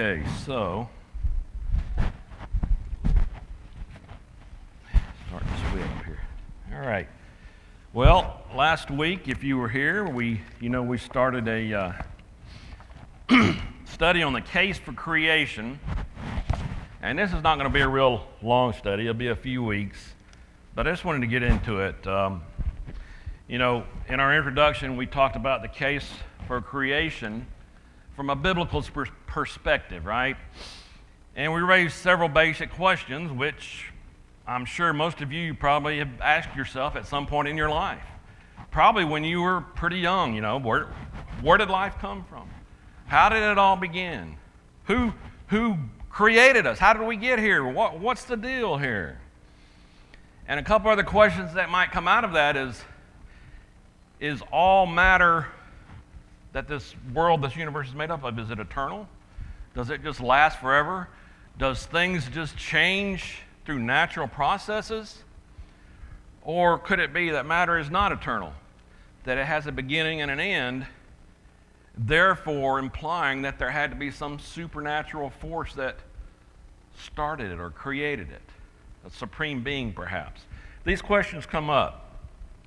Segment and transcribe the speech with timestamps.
[0.00, 0.88] Okay, so
[5.28, 6.18] start this wheel up here.
[6.72, 7.06] All right.
[7.92, 11.74] Well, last week, if you were here, we, you know, we started a
[13.28, 13.52] uh,
[13.84, 15.78] study on the case for creation,
[17.02, 19.02] and this is not going to be a real long study.
[19.02, 20.14] It'll be a few weeks,
[20.74, 22.06] but I just wanted to get into it.
[22.06, 22.40] Um,
[23.48, 26.10] you know, in our introduction, we talked about the case
[26.46, 27.46] for creation
[28.16, 28.80] from a biblical
[29.30, 30.36] perspective, right?
[31.34, 33.86] And we raised several basic questions, which
[34.46, 38.02] I'm sure most of you probably have asked yourself at some point in your life.
[38.70, 40.88] Probably when you were pretty young, you know, where,
[41.40, 42.48] where did life come from?
[43.06, 44.36] How did it all begin?
[44.84, 45.12] Who,
[45.48, 45.76] who
[46.10, 46.78] created us?
[46.78, 47.64] How did we get here?
[47.64, 49.18] What, what's the deal here?
[50.46, 52.82] And a couple other questions that might come out of that is
[54.20, 55.46] is all matter
[56.52, 59.08] that this world, this universe is made up of, is it eternal?
[59.74, 61.08] Does it just last forever?
[61.58, 65.22] Does things just change through natural processes?
[66.42, 68.52] Or could it be that matter is not eternal,
[69.24, 70.86] that it has a beginning and an end,
[71.96, 75.96] therefore implying that there had to be some supernatural force that
[76.98, 78.42] started it or created it,
[79.06, 80.42] a supreme being perhaps?
[80.84, 82.06] These questions come up.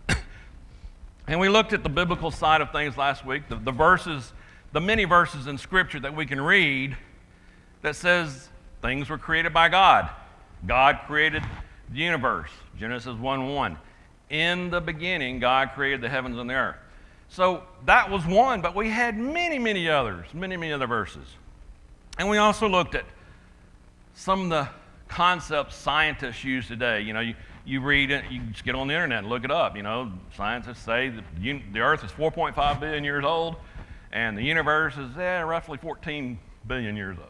[1.26, 4.34] And we looked at the biblical side of things last week, the, the, verses,
[4.74, 6.98] the many verses in Scripture that we can read
[7.84, 8.50] that says
[8.82, 10.10] things were created by God.
[10.66, 11.44] God created
[11.92, 12.50] the universe,
[12.80, 13.78] Genesis 1 1.
[14.32, 16.78] In the beginning, God created the heavens and the earth.
[17.30, 21.26] So that was one, but we had many, many others, many, many other verses.
[22.18, 23.06] And we also looked at
[24.16, 24.70] some of the
[25.08, 27.02] concepts scientists use today.
[27.02, 29.52] You know, you, you read it, you just get on the internet and look it
[29.52, 29.76] up.
[29.76, 33.56] You know, scientists say that the Earth is 4.5 billion years old,
[34.14, 37.28] and the universe is eh, roughly 14 billion years old.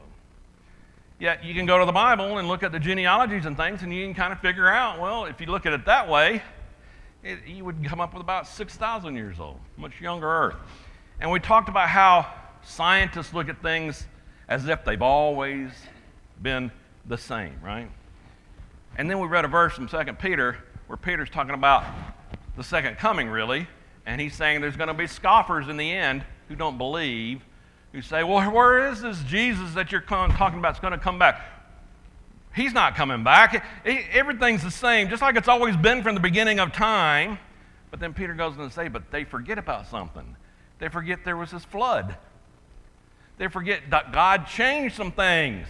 [1.18, 3.94] Yet you can go to the Bible and look at the genealogies and things, and
[3.94, 6.44] you can kind of figure out, well, if you look at it that way,
[7.24, 10.58] it, you would come up with about 6,000 years old, much younger Earth.
[11.22, 12.30] And we talked about how
[12.64, 14.06] scientists look at things
[14.50, 15.70] as if they've always
[16.42, 16.70] been
[17.06, 17.90] the same, right?
[18.98, 20.58] And then we read a verse from 2 Peter
[20.88, 21.86] where Peter's talking about
[22.58, 23.68] the second coming, really.
[24.06, 27.42] And he's saying there's going to be scoffers in the end who don't believe,
[27.92, 31.20] who say, well, where is this Jesus that you're talking about is going to come
[31.20, 31.42] back?
[32.56, 33.66] He's not coming back.
[33.86, 37.40] Everything's the same, just like it's always been from the beginning of time.
[37.90, 40.36] But then Peter goes on to say, but they forget about something.
[40.80, 42.16] They forget there was this flood.
[43.38, 45.68] They forget that God changed some things.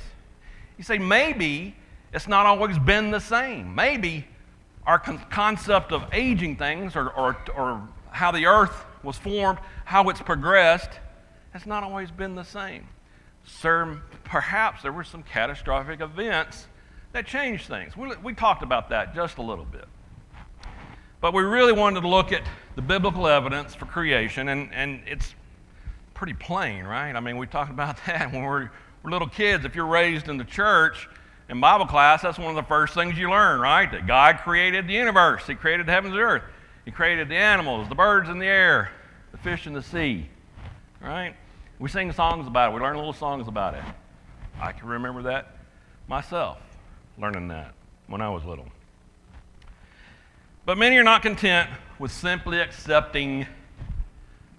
[0.77, 1.75] You say, maybe
[2.13, 3.73] it's not always been the same.
[3.75, 4.27] Maybe
[4.85, 10.09] our con- concept of aging things or, or, or how the earth was formed, how
[10.09, 10.89] it's progressed,
[11.51, 12.87] has not always been the same.
[13.45, 16.67] Sir, perhaps there were some catastrophic events
[17.11, 17.95] that changed things.
[17.95, 19.85] We, we talked about that just a little bit.
[21.21, 22.41] But we really wanted to look at
[22.75, 25.35] the biblical evidence for creation, and, and it's
[26.13, 27.15] pretty plain, right?
[27.15, 28.71] I mean, we talked about that when we were,
[29.03, 29.65] were little kids.
[29.65, 31.07] If you're raised in the church,
[31.49, 33.91] in Bible class, that's one of the first things you learn, right?
[33.91, 36.43] That God created the universe, He created the heavens and earth,
[36.85, 38.91] He created the animals, the birds in the air,
[39.31, 40.27] the fish in the sea,
[41.01, 41.35] right?
[41.79, 43.83] We sing songs about it, we learn little songs about it.
[44.61, 45.55] I can remember that
[46.07, 46.59] myself,
[47.17, 47.73] learning that
[48.07, 48.67] when I was little.
[50.65, 53.45] But many are not content with simply accepting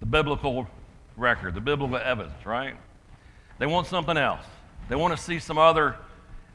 [0.01, 0.67] the biblical
[1.17, 2.75] record, the biblical evidence, right?
[3.59, 4.45] They want something else.
[4.89, 5.97] They want to see some other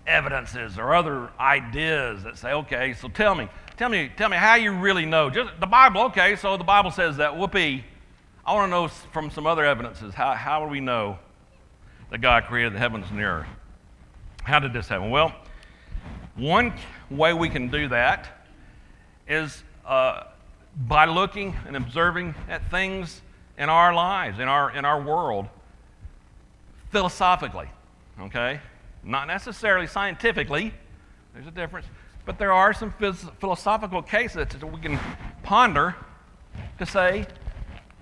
[0.06, 3.48] evidences or other ideas that say, okay, so tell me,
[3.80, 5.30] tell me, tell me how you really know.
[5.30, 7.36] Just the Bible, okay, so the Bible says that.
[7.36, 7.86] Whoopee.
[8.46, 11.18] I want to know from some other evidences how, how do we know
[12.12, 13.48] that God created the heavens and the earth?
[14.44, 15.12] How did this happen?
[15.12, 15.34] Well,
[16.36, 16.74] one
[17.10, 18.28] way we can do that
[19.30, 20.24] is uh,
[20.88, 23.22] by looking and observing at things
[23.58, 25.48] in our lives, in our, in our world,
[26.92, 27.70] philosophically,
[28.20, 28.60] okay?
[29.04, 30.74] Not necessarily scientifically,
[31.34, 31.86] there's a difference,
[32.30, 35.00] but there are some phys- philosophical cases that we can
[35.42, 35.96] ponder
[36.78, 37.26] to say,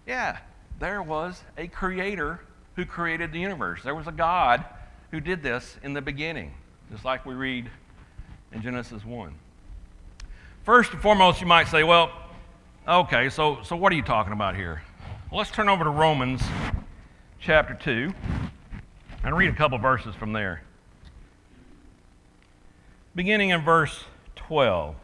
[0.06, 0.40] yeah,
[0.80, 2.42] there was a creator
[2.76, 3.84] who created the universe.
[3.84, 4.66] There was a God
[5.12, 6.54] who did this in the beginning,
[6.92, 7.72] just like we read
[8.52, 9.34] in Genesis 1.
[10.66, 12.12] First and foremost, you might say, well,
[12.86, 14.82] okay, so, so what are you talking about here?
[15.32, 16.42] Well, let's turn over to Romans
[17.40, 18.14] chapter 2
[19.24, 20.64] and read a couple verses from there
[23.16, 24.04] beginning in verse
[24.48, 24.96] 12.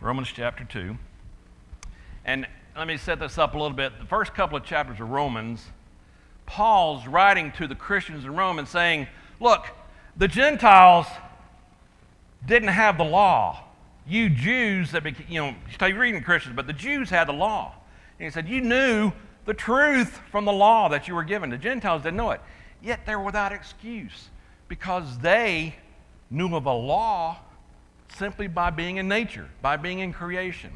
[0.00, 0.96] Romans chapter 2.
[2.24, 3.92] And let me set this up a little bit.
[4.00, 5.66] The first couple of chapters of Romans,
[6.46, 9.06] Paul's writing to the Christians in Rome and saying,
[9.38, 9.66] look,
[10.16, 11.08] the Gentiles
[12.46, 13.64] didn't have the law.
[14.06, 15.54] You Jews that, became, you know,
[15.86, 17.74] you're reading Christians, but the Jews had the law.
[18.18, 19.12] And he said, you knew
[19.44, 21.50] the truth from the law that you were given.
[21.50, 22.40] The Gentiles didn't know it.
[22.82, 24.30] Yet they're without excuse
[24.68, 25.74] because they
[26.30, 27.40] knew of a law
[28.16, 30.72] simply by being in nature, by being in creation.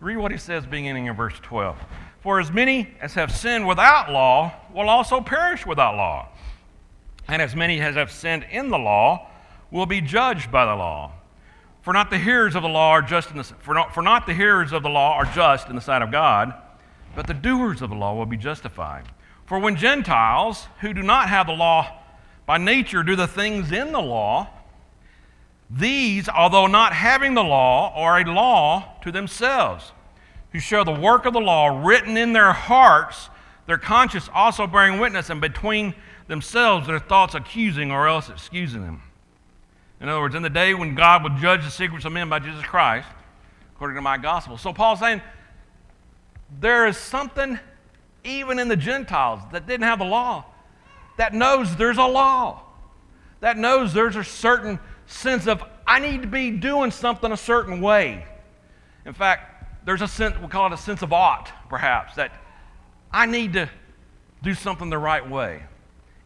[0.00, 1.76] Read what he says beginning in verse 12.
[2.20, 6.28] For as many as have sinned without law will also perish without law.
[7.26, 9.28] And as many as have sinned in the law
[9.70, 11.12] will be judged by the law.
[11.82, 14.26] For not the hearers of the law are just in the, for not, for not
[14.26, 16.52] the hearers of the law are just in the sight of God,
[17.14, 19.04] but the doers of the law will be justified.
[19.46, 22.02] For when Gentiles who do not have the law
[22.46, 24.50] by nature do the things in the law,
[25.70, 29.92] these, although not having the law, are a law to themselves,
[30.52, 33.28] who show the work of the law written in their hearts,
[33.66, 35.94] their conscience also bearing witness, and between
[36.26, 39.02] themselves their thoughts accusing or else excusing them.
[40.00, 42.38] In other words, in the day when God would judge the secrets of men by
[42.38, 43.08] Jesus Christ,
[43.74, 44.56] according to my gospel.
[44.56, 45.20] So Paul's saying
[46.60, 47.58] there is something
[48.24, 50.44] even in the Gentiles that didn't have the law
[51.18, 52.62] that knows there's a law,
[53.40, 54.78] that knows there's a certain
[55.08, 58.26] sense of, I need to be doing something a certain way.
[59.04, 62.32] In fact, there's a sense, we call it a sense of ought, perhaps, that
[63.10, 63.68] I need to
[64.42, 65.64] do something the right way.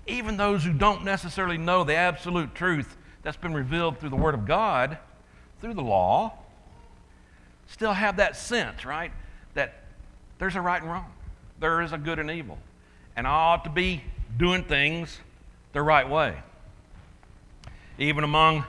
[0.06, 4.34] Even those who don't necessarily know the absolute truth that's been revealed through the Word
[4.34, 4.99] of God,
[5.61, 6.37] through the law,
[7.69, 9.12] still have that sense, right?
[9.55, 9.85] That
[10.38, 11.12] there's a right and wrong,
[11.61, 12.58] there is a good and evil.
[13.14, 14.02] And I ought to be
[14.37, 15.20] doing things
[15.73, 16.37] the right way.
[18.02, 18.64] Even among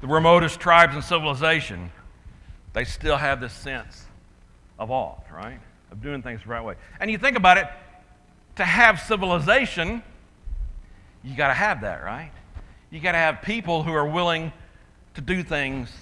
[0.00, 1.90] the remotest tribes and civilization,
[2.72, 4.06] they still have this sense
[4.78, 5.60] of awe, right?
[5.92, 6.76] Of doing things the right way.
[6.98, 7.66] And you think about it,
[8.56, 10.02] to have civilization,
[11.22, 12.30] you got to have that, right?
[12.90, 14.50] You got to have people who are willing
[15.12, 15.92] to do things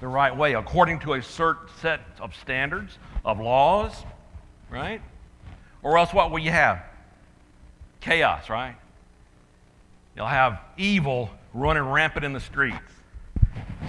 [0.00, 2.96] the right way according to a certain set of standards,
[3.26, 3.92] of laws,
[4.70, 5.02] right?
[5.82, 6.82] Or else what will you have?
[8.00, 8.76] Chaos, right?
[10.16, 12.78] You'll have evil running rampant in the streets.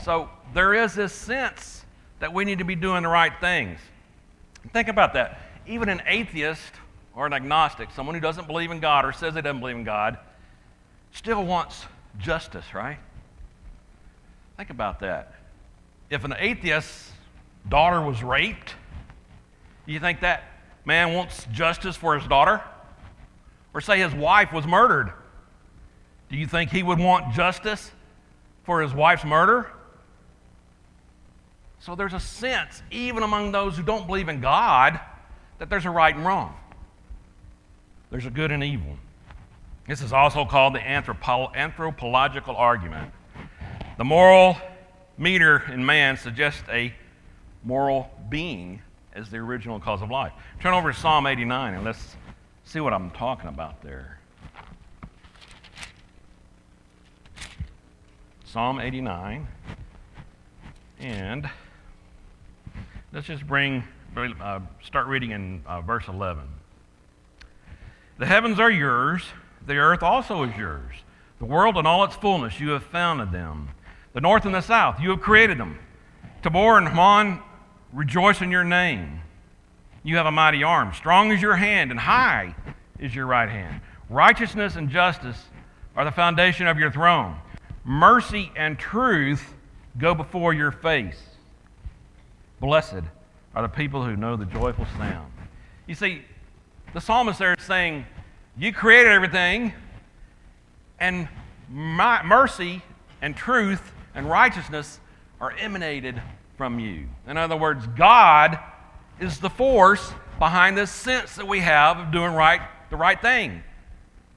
[0.04, 1.86] So there is this sense
[2.20, 3.80] that we need to be doing the right things.
[4.72, 5.40] Think about that.
[5.68, 6.74] Even an atheist
[7.16, 9.84] or an agnostic, someone who doesn't believe in God or says they doesn't believe in
[9.84, 10.18] God,
[11.12, 11.86] still wants
[12.18, 12.98] justice, right?
[14.58, 15.36] Think about that.
[16.10, 17.12] If an atheist's
[17.70, 18.76] daughter was raped,
[19.86, 20.44] you think that
[20.86, 22.62] man wants justice for his daughter?
[23.74, 25.12] Or say his wife was murdered.
[26.34, 27.92] Do you think he would want justice
[28.64, 29.70] for his wife's murder?
[31.78, 35.00] So there's a sense, even among those who don't believe in God,
[35.60, 36.56] that there's a right and wrong.
[38.10, 38.98] There's a good and evil.
[39.88, 43.14] This is also called the anthropo- anthropological argument.
[44.00, 44.58] The moral
[45.20, 46.96] meter in man suggests a
[47.64, 48.82] moral being
[49.14, 50.34] as the original cause of life.
[50.62, 52.16] Turn over to Psalm 89 and let's
[52.64, 54.18] see what I'm talking about there.
[58.54, 59.48] Psalm 89.
[61.00, 61.50] And
[63.12, 63.84] let's just bring,
[64.16, 66.44] uh, start reading in uh, verse 11.
[68.20, 69.24] The heavens are yours,
[69.66, 70.94] the earth also is yours.
[71.40, 73.70] The world and all its fullness, you have founded them.
[74.14, 75.80] The north and the south, you have created them.
[76.44, 77.40] Tabor and Hermon
[77.92, 79.22] rejoice in your name.
[80.04, 80.94] You have a mighty arm.
[80.94, 82.54] Strong is your hand, and high
[83.00, 83.82] is your right hand.
[84.12, 85.44] Righteousness and justice
[85.96, 87.38] are the foundation of your throne.
[87.84, 89.54] Mercy and truth
[89.98, 91.22] go before your face.
[92.60, 93.04] Blessed
[93.56, 95.32] are the people who know the joyful sound.
[95.86, 96.22] You see,
[96.94, 98.06] the psalmist there is saying,
[98.58, 99.74] You created everything,
[101.00, 101.28] and
[101.70, 102.82] my, mercy
[103.22, 105.00] and truth and righteousness
[105.42, 106.22] are emanated
[106.58, 107.08] from you.
[107.28, 108.60] In other words, God
[109.20, 113.64] is the force behind this sense that we have of doing right the right thing.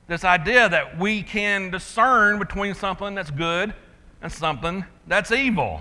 [0.06, 3.75] This idea that we can discern between something that's good
[4.22, 5.80] and something that's evil.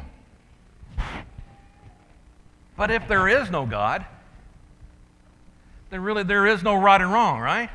[2.75, 4.05] But if there is no God,
[5.89, 7.69] then really there is no right and wrong, right?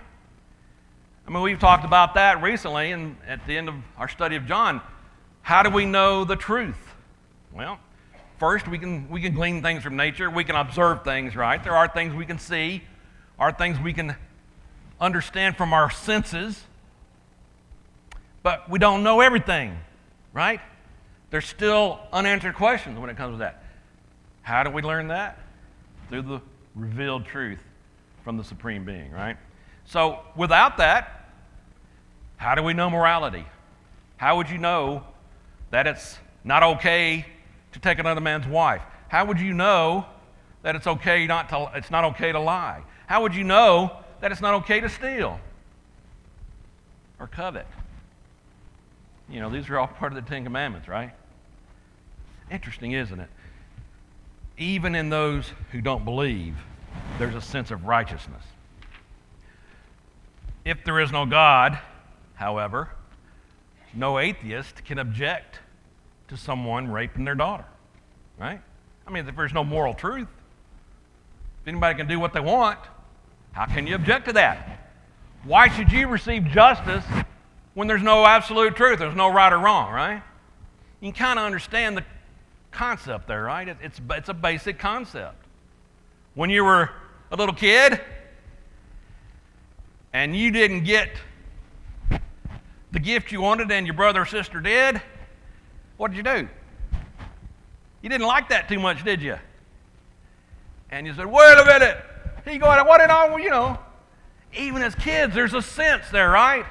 [1.26, 4.46] I mean, we've talked about that recently and at the end of our study of
[4.46, 4.80] John.
[5.42, 6.76] How do we know the truth?
[7.52, 7.78] Well,
[8.38, 11.62] first we can we can glean things from nature, we can observe things, right?
[11.62, 12.82] There are things we can see,
[13.38, 14.16] are things we can
[15.00, 16.62] understand from our senses,
[18.42, 19.78] but we don't know everything,
[20.32, 20.60] right?
[21.30, 23.62] There's still unanswered questions when it comes to that.
[24.42, 25.38] How do we learn that?
[26.08, 26.40] Through the
[26.74, 27.60] revealed truth
[28.24, 29.36] from the Supreme Being, right?
[29.84, 31.16] So without that,
[32.40, 33.44] How do we know morality?
[34.16, 35.02] How would you know
[35.70, 37.26] that it's not okay
[37.72, 38.80] to take another man's wife?
[39.08, 40.06] How would you know
[40.62, 42.80] that it's okay not to it's not okay to lie?
[43.06, 45.40] How would you know that it's not okay to steal
[47.18, 47.66] or covet?
[49.28, 51.12] You know, these are all part of the Ten Commandments, right?
[52.50, 53.28] Interesting, isn't it?
[54.58, 56.56] Even in those who don't believe,
[57.18, 58.42] there's a sense of righteousness.
[60.64, 61.78] If there is no God,
[62.34, 62.90] however,
[63.94, 65.60] no atheist can object
[66.28, 67.64] to someone raping their daughter,
[68.38, 68.60] right?
[69.06, 70.28] I mean, if there's no moral truth,
[71.62, 72.78] if anybody can do what they want,
[73.52, 74.90] how can you object to that?
[75.44, 77.04] Why should you receive justice
[77.74, 78.98] when there's no absolute truth?
[78.98, 80.22] There's no right or wrong, right?
[81.00, 82.04] You can kind of understand the
[82.70, 83.68] concept there, right?
[83.82, 85.36] It's, it's a basic concept.
[86.34, 86.90] When you were
[87.30, 88.00] a little kid
[90.12, 91.10] and you didn't get
[92.92, 95.00] the gift you wanted and your brother or sister did,
[95.96, 96.48] what did you do?
[98.02, 99.36] You didn't like that too much, did you?
[100.90, 102.04] And you said, wait a minute.
[102.44, 103.78] He going, what did I, you know,
[104.56, 106.64] even as kids, there's a sense there, right?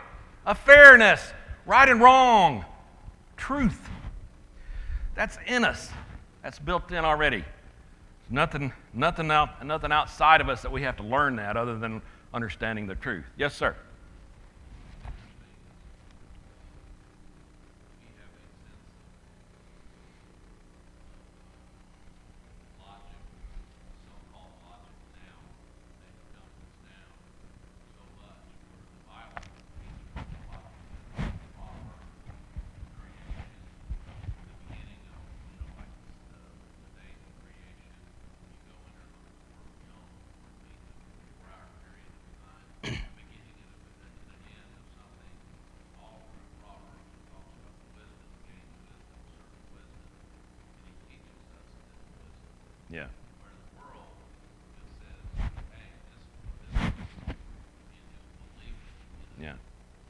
[0.45, 1.33] A fairness,
[1.65, 2.65] right and wrong,
[3.37, 3.89] truth.
[5.15, 5.89] That's in us.
[6.43, 7.39] That's built in already.
[7.39, 11.77] There's Nothing, nothing, out, nothing outside of us that we have to learn that other
[11.77, 12.01] than
[12.33, 13.25] understanding the truth.
[13.37, 13.75] Yes, sir.
[52.99, 53.07] Yeah.
[59.41, 59.53] Yeah,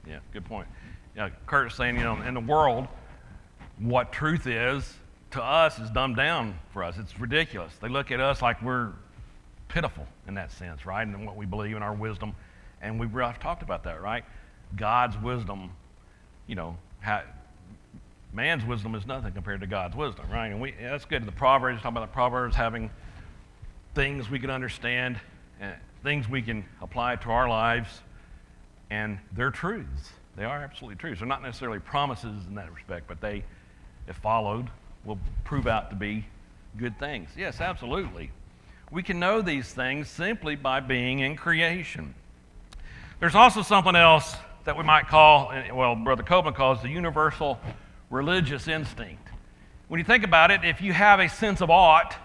[0.08, 0.68] yeah, good point.
[1.16, 2.88] Yeah, Kurt's saying, you know, in the world,
[3.78, 4.96] what truth is
[5.32, 6.98] to us is dumbed down for us.
[6.98, 7.74] It's ridiculous.
[7.82, 8.92] They look at us like we're
[9.68, 11.06] pitiful in that sense, right?
[11.06, 12.34] And what we believe in our wisdom.
[12.82, 14.24] And we've talked about that, right?
[14.76, 15.72] God's wisdom,
[16.48, 16.78] you know,
[18.34, 20.48] man's wisdom is nothing compared to God's wisdom, right?
[20.48, 21.26] And we, that's good.
[21.26, 22.90] The Proverbs, talking about the Proverbs having
[23.96, 25.20] things we can understand,
[25.60, 28.02] and things we can apply to our lives,
[28.90, 30.12] and they're truths.
[30.36, 31.20] They are absolutely truths.
[31.20, 33.44] They're not necessarily promises in that respect, but they,
[34.08, 34.68] if followed,
[35.04, 36.26] will prove out to be
[36.78, 37.30] good things.
[37.36, 38.32] Yes, absolutely.
[38.92, 42.16] We can know these things simply by being in creation.
[43.20, 47.60] There's also something else that we might call, well, Brother Copeland calls the universal
[48.10, 49.28] religious instinct.
[49.88, 52.16] When you think about it, if you have a sense of ought,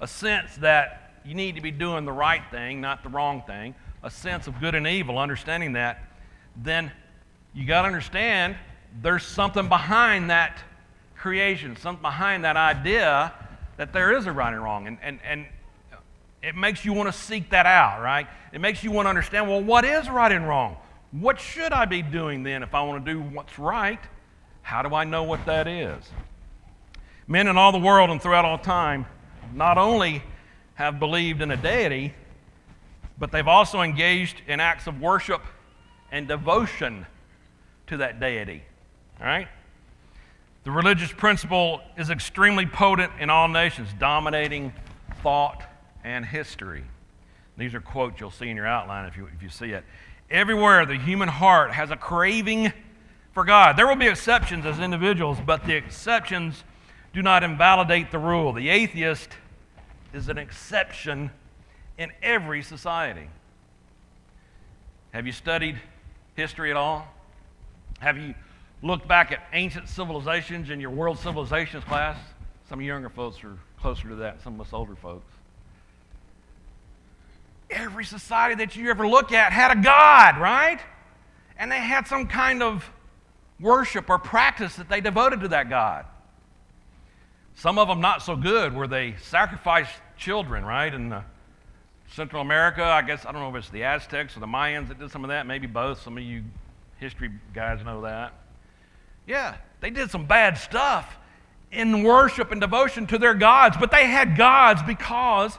[0.00, 3.74] a sense that you need to be doing the right thing, not the wrong thing,
[4.02, 6.02] a sense of good and evil, understanding that,
[6.56, 6.90] then
[7.54, 8.56] you got to understand
[9.02, 10.58] there's something behind that
[11.16, 13.32] creation, something behind that idea
[13.76, 14.86] that there is a right and wrong.
[14.86, 15.46] And, and, and
[16.42, 18.26] it makes you want to seek that out, right?
[18.52, 20.76] It makes you want to understand well, what is right and wrong?
[21.12, 24.00] What should I be doing then if I want to do what's right?
[24.70, 26.00] How do I know what that is?
[27.26, 29.04] Men in all the world and throughout all time
[29.52, 30.22] not only
[30.74, 32.14] have believed in a deity,
[33.18, 35.42] but they've also engaged in acts of worship
[36.12, 37.04] and devotion
[37.88, 38.62] to that deity.
[39.18, 39.48] All right?
[40.62, 44.72] The religious principle is extremely potent in all nations, dominating
[45.20, 45.64] thought
[46.04, 46.84] and history.
[47.56, 49.82] These are quotes you'll see in your outline if you, if you see it.
[50.30, 52.72] Everywhere the human heart has a craving
[53.32, 53.76] for God.
[53.76, 56.64] There will be exceptions as individuals, but the exceptions
[57.12, 58.52] do not invalidate the rule.
[58.52, 59.30] The atheist
[60.12, 61.30] is an exception
[61.98, 63.28] in every society.
[65.12, 65.78] Have you studied
[66.34, 67.06] history at all?
[68.00, 68.34] Have you
[68.82, 72.16] looked back at ancient civilizations in your world civilizations class?
[72.68, 75.32] Some younger folks are closer to that, some of us older folks.
[77.70, 80.80] Every society that you ever look at had a God, right?
[81.58, 82.90] And they had some kind of
[83.60, 86.06] worship or practice that they devoted to that God.
[87.54, 90.92] Some of them not so good, where they sacrificed children, right?
[90.92, 91.22] In
[92.12, 94.98] Central America, I guess, I don't know if it's the Aztecs or the Mayans that
[94.98, 96.00] did some of that, maybe both.
[96.00, 96.42] Some of you
[96.98, 98.32] history guys know that.
[99.26, 101.18] Yeah, they did some bad stuff
[101.70, 105.58] in worship and devotion to their gods, but they had gods because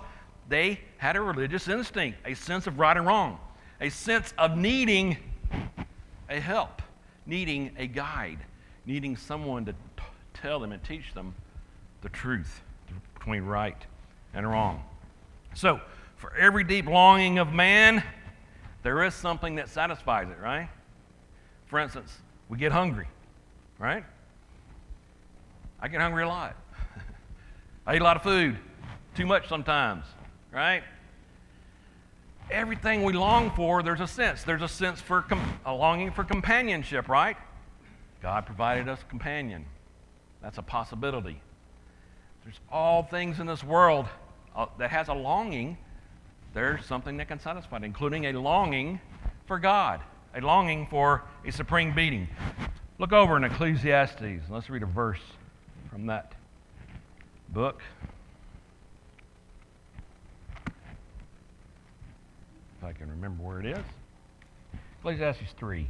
[0.50, 3.39] they had a religious instinct, a sense of right and wrong,
[3.79, 5.17] a sense of needing
[6.29, 6.81] a help
[7.25, 8.40] needing a guide,
[8.86, 9.78] needing someone to t-
[10.34, 11.34] tell them and teach them
[12.01, 12.62] the truth
[13.13, 13.78] between right
[14.34, 14.84] and wrong.
[15.54, 15.80] So,
[16.16, 18.04] for every deep longing of man,
[18.84, 20.70] there is something that satisfies it, right?
[21.66, 22.18] For instance,
[22.50, 23.08] we get hungry,
[23.80, 24.04] right?
[25.80, 26.56] I get hungry a lot.
[27.88, 28.58] I eat a lot of food,
[29.16, 30.06] too much sometimes,
[30.51, 30.84] right?
[32.51, 34.43] Everything we long for, there's a sense.
[34.43, 37.38] There's a sense for com- a longing for companionship, right?
[38.22, 39.65] God provided us a companion.
[40.41, 41.41] That's a possibility.
[42.43, 44.08] There's all things in this world
[44.55, 45.77] uh, that has a longing.
[46.53, 49.00] There's something that can satisfy it, including a longing
[49.46, 50.01] for God,
[50.36, 52.27] a longing for a supreme being.
[52.98, 54.50] Look over in Ecclesiastes.
[54.50, 55.22] Let's read a verse
[55.89, 56.34] from that
[57.50, 57.81] book.
[62.82, 63.86] If I can remember where it is.
[64.98, 65.88] Ecclesiastes 3.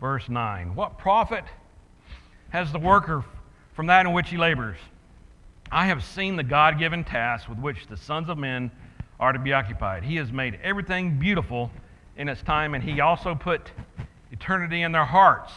[0.00, 0.76] Verse 9.
[0.76, 1.42] What profit
[2.50, 3.24] has the worker
[3.74, 4.78] from that in which he labors?
[5.72, 8.70] I have seen the God given task with which the sons of men
[9.18, 10.04] are to be occupied.
[10.04, 11.72] He has made everything beautiful
[12.16, 13.72] in its time, and he also put
[14.30, 15.52] eternity in their hearts,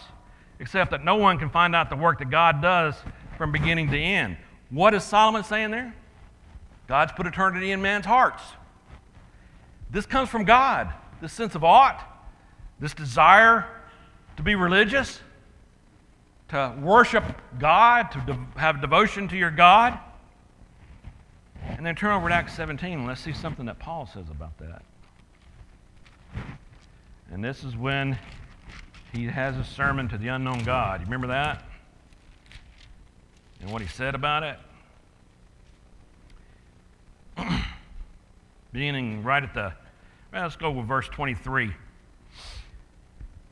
[0.60, 2.96] except that no one can find out the work that God does
[3.38, 4.36] from beginning to end.
[4.72, 5.94] What is Solomon saying there?
[6.88, 8.44] God's put eternity in man's hearts.
[9.90, 12.04] This comes from God, this sense of ought,
[12.80, 13.68] this desire
[14.38, 15.22] to be religious,
[16.50, 17.24] to worship
[17.60, 19.98] God, to de- have devotion to your God.
[21.64, 24.58] And then turn over to Acts 17 and let's see something that Paul says about
[24.60, 24.84] that.
[27.32, 28.18] And this is when
[29.12, 31.00] he has a sermon to the unknown God.
[31.00, 31.64] You remember that?
[33.62, 34.60] And what he said about it?
[38.74, 39.74] Beginning right at the,
[40.32, 41.74] well, let's go with verse 23.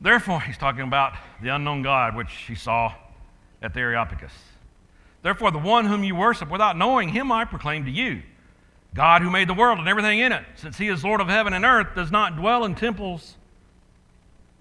[0.00, 2.94] Therefore, he's talking about the unknown God, which he saw
[3.62, 4.32] at the Areopagus.
[5.22, 8.22] Therefore, the one whom you worship without knowing him, I proclaim to you.
[8.94, 11.52] God who made the world and everything in it, since he is Lord of heaven
[11.52, 13.36] and earth, does not dwell in temples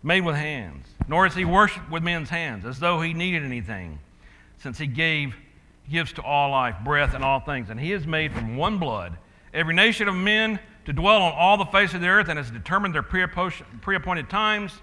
[0.02, 4.00] made with hands, nor is he worshipped with men's hands, as though he needed anything,
[4.58, 5.36] since he gave
[5.90, 7.70] gives to all life, breath, and all things.
[7.70, 9.18] And he has made from one blood
[9.54, 12.52] every nation of men to dwell on all the face of the earth, and has
[12.52, 14.74] determined their pre appointed times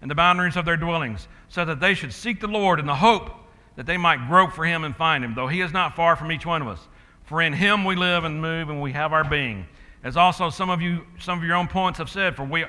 [0.00, 2.94] and the boundaries of their dwellings, so that they should seek the Lord in the
[2.94, 3.30] hope
[3.76, 6.30] that they might grope for him and find him, though he is not far from
[6.32, 6.80] each one of us.
[7.24, 9.66] For in him we live and move and we have our being.
[10.02, 12.64] As also some of you, some of your own poets have said, for we,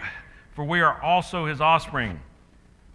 [0.54, 2.20] for we are also his offspring.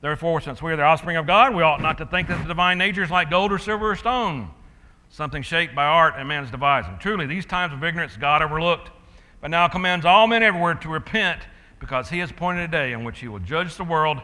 [0.01, 2.49] Therefore, since we are the offspring of God, we ought not to think that the
[2.49, 4.51] divine nature is like gold or silver or stone,
[5.09, 6.99] something shaped by art and man's devising.
[6.99, 8.91] Truly, these times of ignorance God overlooked,
[9.41, 11.41] but now commands all men everywhere to repent,
[11.79, 14.19] because he has appointed a day in which he will judge the world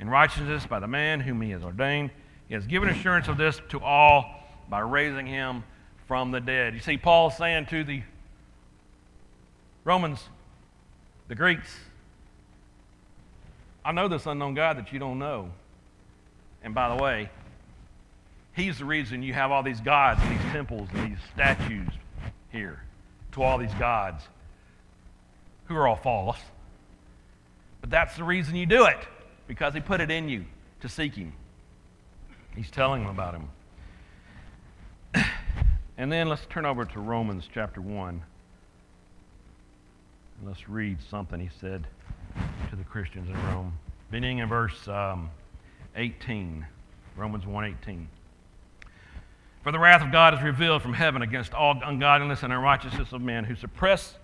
[0.00, 2.10] in righteousness by the man whom he has ordained.
[2.48, 5.62] He has given assurance of this to all by raising him
[6.06, 6.74] from the dead.
[6.74, 8.02] You see, Paul saying to the
[9.84, 10.28] Romans,
[11.28, 11.76] the Greeks,
[13.84, 15.50] I know this unknown God that you don't know.
[16.62, 17.30] And by the way,
[18.58, 21.88] He's the reason you have all these gods and these temples and these statues
[22.50, 22.82] here
[23.30, 24.24] to all these gods
[25.66, 26.40] who are all false.
[27.80, 28.98] But that's the reason you do it,
[29.46, 30.44] because He put it in you
[30.80, 31.32] to seek Him.
[32.56, 33.48] He's telling them about Him.
[35.96, 38.08] And then let's turn over to Romans chapter 1.
[38.08, 38.22] And
[40.46, 41.88] let's read something he said
[42.70, 43.76] to the Christians in Rome,
[44.08, 45.28] beginning in verse um,
[45.96, 46.64] 18,
[47.16, 48.06] Romans 1:18.
[49.68, 53.20] For the wrath of God is revealed from heaven against all ungodliness and unrighteousness of
[53.20, 54.14] men who suppress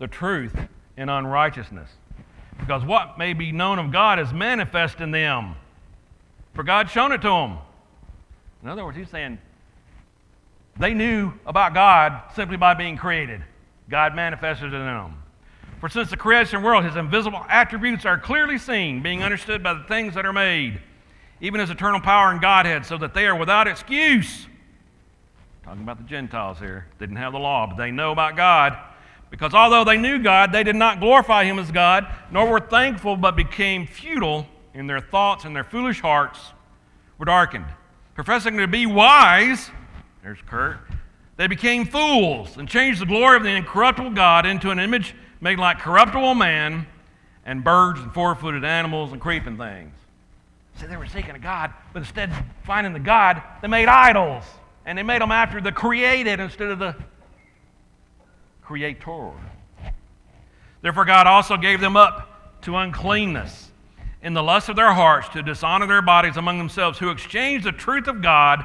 [0.00, 0.56] the truth
[0.96, 1.88] in unrighteousness.
[2.58, 5.54] Because what may be known of God is manifest in them.
[6.54, 7.58] For God shown it to them.
[8.64, 9.38] In other words, he's saying
[10.80, 13.40] they knew about God simply by being created.
[13.88, 15.22] God manifested in them.
[15.78, 19.84] For since the creation world, his invisible attributes are clearly seen, being understood by the
[19.84, 20.80] things that are made,
[21.40, 24.48] even his eternal power and Godhead, so that they are without excuse.
[25.64, 26.86] Talking about the Gentiles here.
[26.98, 28.76] Didn't have the law, but they know about God.
[29.30, 33.16] Because although they knew God, they did not glorify him as God, nor were thankful,
[33.16, 36.38] but became futile in their thoughts, and their foolish hearts
[37.16, 37.64] were darkened.
[38.14, 39.70] Professing to be wise,
[40.22, 40.78] there's Kurt,
[41.36, 45.58] they became fools and changed the glory of the incorruptible God into an image made
[45.58, 46.86] like corruptible man
[47.44, 49.94] and birds and four footed animals and creeping things.
[50.76, 54.44] See, they were seeking a God, but instead of finding the God, they made idols.
[54.84, 56.96] And they made them after the created instead of the
[58.62, 59.32] creator.
[60.80, 63.70] Therefore, God also gave them up to uncleanness,
[64.22, 67.72] in the lust of their hearts to dishonor their bodies among themselves, who exchanged the
[67.72, 68.64] truth of God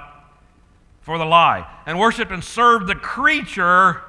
[1.01, 4.01] for the lie, and worshiped and served the creature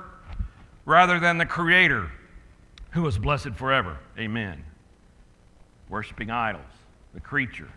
[0.85, 2.11] rather than the Creator,
[2.91, 3.99] who is blessed forever.
[4.19, 4.65] Amen.
[5.89, 6.65] Worshiping idols,
[7.15, 7.69] the creature.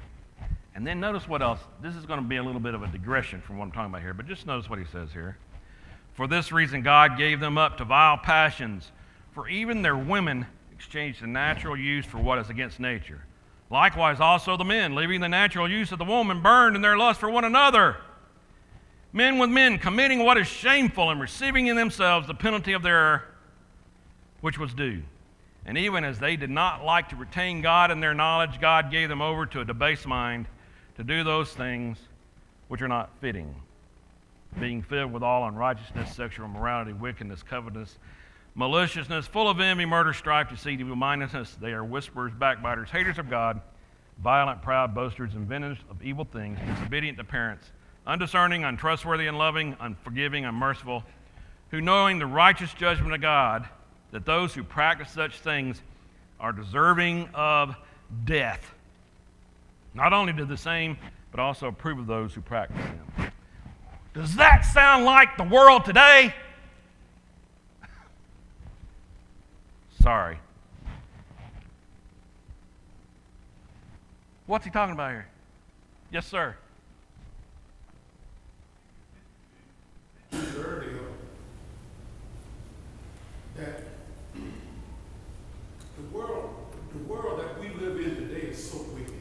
[0.74, 1.60] And then notice what else.
[1.82, 3.92] This is going to be a little bit of a digression from what I'm talking
[3.92, 5.38] about here, but just notice what he says here.
[6.14, 8.92] For this reason, God gave them up to vile passions,
[9.34, 13.24] for even their women exchanged the natural use for what is against nature.
[13.70, 17.20] Likewise, also the men, leaving the natural use of the woman, burned in their lust
[17.20, 17.98] for one another.
[19.14, 23.26] Men with men, committing what is shameful and receiving in themselves the penalty of their
[24.42, 25.04] which was due.
[25.66, 29.08] And even as they did not like to retain God in their knowledge, God gave
[29.08, 30.48] them over to a debased mind
[31.02, 31.98] to do those things
[32.68, 33.56] which are not fitting,
[34.60, 37.98] being filled with all unrighteousness, sexual immorality, wickedness, covetousness,
[38.54, 41.58] maliciousness, full of envy, murder, strife, deceit, evil mindedness.
[41.60, 43.62] They are whisperers, backbiters, haters of God,
[44.22, 47.72] violent, proud, boasters, inventors of evil things, disobedient to parents,
[48.06, 51.04] undiscerning, untrustworthy, unloving, unforgiving, unmerciful,
[51.72, 53.68] who knowing the righteous judgment of God,
[54.12, 55.82] that those who practice such things
[56.40, 57.76] are deserving of
[58.26, 58.76] death.
[59.94, 60.98] Not only do the same,
[61.32, 63.32] but also approve of those who practice them.
[64.14, 66.34] Does that sound like the world today?
[70.02, 70.38] Sorry.
[74.48, 75.28] What's he talking about here?
[76.12, 76.58] Yes, sir.
[80.34, 81.00] Earlier,
[83.56, 83.84] that
[84.36, 86.56] the world,
[86.92, 89.14] the world that we live in today is so wicked.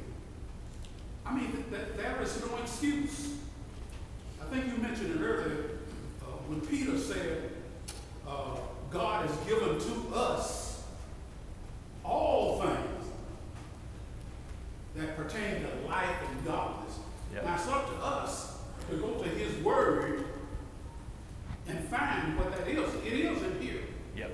[1.25, 3.35] I mean, that, there is no excuse.
[4.41, 5.65] I think you mentioned it earlier
[6.23, 7.51] uh, when Peter said,
[8.27, 8.57] uh,
[8.91, 10.83] God has given to us
[12.03, 13.05] all things
[14.97, 16.99] that pertain to life and godliness.
[17.35, 17.45] Yep.
[17.45, 18.57] Now it's up to us
[18.89, 20.25] to go to His Word
[21.69, 22.95] and find what that is.
[23.05, 23.83] It is in here.
[24.17, 24.31] Yep.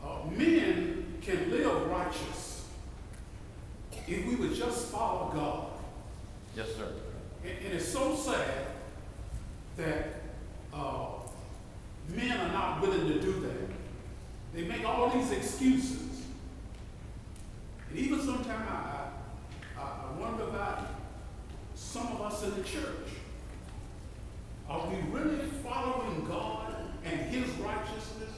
[0.00, 2.68] Uh, men can live righteous
[4.06, 5.69] if we would just follow God.
[6.56, 6.88] Yes, sir.
[7.44, 8.66] And, and it's so sad
[9.76, 10.22] that
[10.74, 11.08] uh,
[12.08, 13.70] men are not willing to do that.
[14.54, 16.22] They make all these excuses.
[17.88, 19.08] And even sometimes I,
[19.78, 20.88] I, I wonder about
[21.74, 23.08] some of us in the church.
[24.68, 28.30] Are we really following God and His righteousness?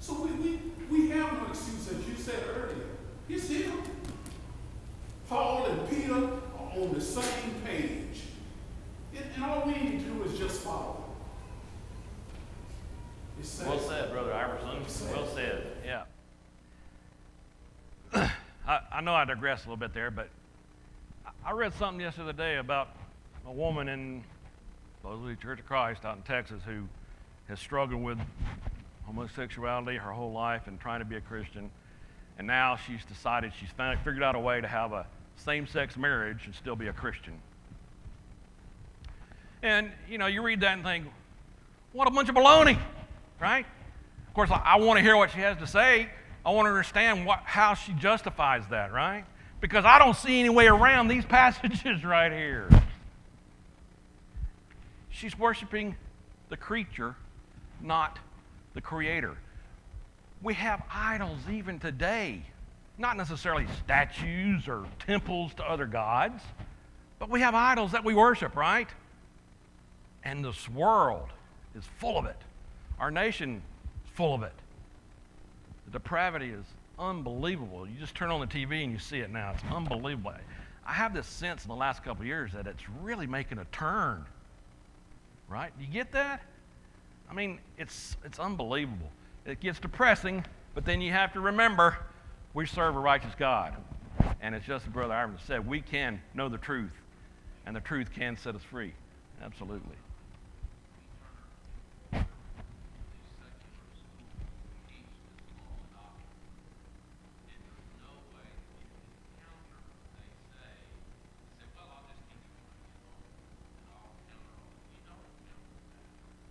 [0.00, 2.86] So we, we, we have no excuse, as you said earlier.
[3.28, 3.72] It's Him.
[5.28, 8.22] Paul and Peter are on the same page.
[9.14, 11.04] And, and all we need to do is just follow.
[13.38, 13.68] It's sad.
[13.68, 14.88] Well said, Brother Iverson.
[14.88, 15.16] Said.
[15.16, 15.66] Well said.
[15.84, 16.02] Yeah.
[19.00, 20.28] I, know I digress a little bit there, but
[21.46, 22.90] I- read something yesterday about
[23.46, 24.22] a woman in
[25.00, 26.82] supposedly Church of Christ out in Texas who
[27.48, 28.18] has struggled with
[29.06, 31.70] homosexuality her whole life and trying to be a Christian.
[32.36, 36.44] And now she's decided she's figured out a way to have a same sex marriage
[36.44, 37.40] and still be a Christian.
[39.62, 41.06] And, you know, you read that and think,
[41.94, 42.78] what a bunch of baloney,
[43.40, 43.64] right?
[44.28, 46.10] Of course, I, I want to hear what she has to say.
[46.44, 49.24] I want to understand what, how she justifies that, right?
[49.60, 52.68] Because I don't see any way around these passages right here.
[55.10, 55.96] She's worshiping
[56.48, 57.14] the creature,
[57.82, 58.18] not
[58.74, 59.36] the creator.
[60.42, 62.42] We have idols even today,
[62.96, 66.42] not necessarily statues or temples to other gods,
[67.18, 68.88] but we have idols that we worship, right?
[70.24, 71.28] And this world
[71.74, 72.36] is full of it.
[72.98, 73.62] Our nation
[74.04, 74.54] is full of it.
[75.90, 76.64] The depravity is
[77.00, 77.86] unbelievable.
[77.88, 79.52] You just turn on the TV and you see it now.
[79.54, 80.32] It's unbelievable.
[80.86, 84.24] I have this sense in the last couple years that it's really making a turn.
[85.48, 85.72] Right?
[85.80, 86.42] You get that?
[87.28, 89.10] I mean, it's it's unbelievable.
[89.46, 91.96] It gets depressing, but then you have to remember
[92.54, 93.74] we serve a righteous God.
[94.40, 96.92] And it's just as Brother Ivan said, we can know the truth,
[97.66, 98.92] and the truth can set us free.
[99.42, 99.96] Absolutely.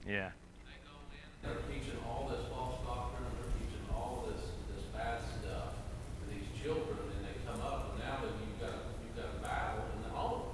[0.10, 0.32] Yeah.
[1.44, 4.42] They're teaching all this false doctrine, and they're teaching all this,
[4.74, 5.78] this bad stuff
[6.18, 9.42] to these children, and they come up, and now that you've got, you've got a
[9.46, 10.50] battle in the home.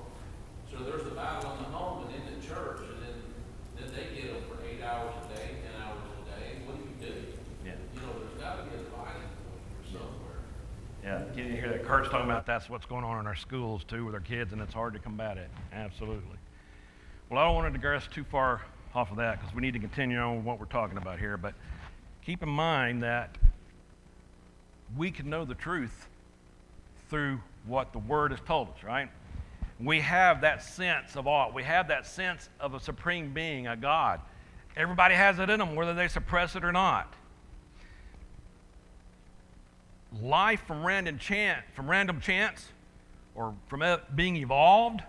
[0.67, 2.95] So there's a battle in the home and in the church, and
[11.05, 11.85] Yeah, you hear that?
[11.85, 14.61] Kurt's talking about that's what's going on in our schools too with our kids, and
[14.61, 15.51] it's hard to combat it.
[15.71, 16.37] Absolutely.
[17.29, 18.63] Well, I don't want to digress too far
[18.95, 21.37] off of that because we need to continue on with what we're talking about here.
[21.37, 21.53] But
[22.25, 23.37] keep in mind that
[24.97, 26.07] we can know the truth
[27.11, 29.09] through what the Word has told us, right?
[29.79, 31.51] We have that sense of awe.
[31.53, 34.21] We have that sense of a supreme being, a God.
[34.75, 37.13] Everybody has it in them, whether they suppress it or not
[40.21, 42.69] life from random chance, from random chance
[43.35, 43.83] or from
[44.15, 45.01] being evolved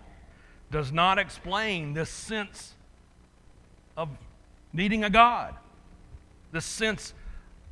[0.71, 2.75] does not explain this sense
[3.97, 4.09] of
[4.73, 5.55] needing a God,
[6.53, 7.15] this sense